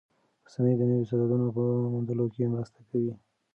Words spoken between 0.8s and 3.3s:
نویو استعدادونو په موندلو کې مرسته کوي.